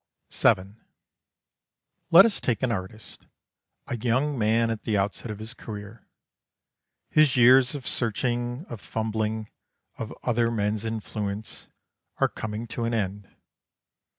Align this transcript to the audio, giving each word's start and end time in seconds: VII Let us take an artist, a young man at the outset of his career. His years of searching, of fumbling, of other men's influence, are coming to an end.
VII 0.31 0.77
Let 2.09 2.25
us 2.25 2.41
take 2.41 2.63
an 2.63 2.71
artist, 2.71 3.27
a 3.85 3.95
young 3.97 4.35
man 4.35 4.71
at 4.71 4.81
the 4.81 4.97
outset 4.97 5.29
of 5.29 5.37
his 5.37 5.53
career. 5.53 6.07
His 7.11 7.37
years 7.37 7.75
of 7.75 7.85
searching, 7.85 8.65
of 8.67 8.81
fumbling, 8.81 9.51
of 9.99 10.11
other 10.23 10.49
men's 10.49 10.85
influence, 10.85 11.67
are 12.17 12.29
coming 12.29 12.65
to 12.69 12.83
an 12.85 12.95
end. 12.95 13.29